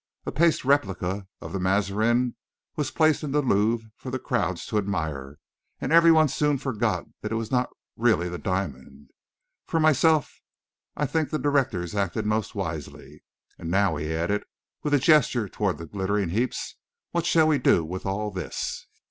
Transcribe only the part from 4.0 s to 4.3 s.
the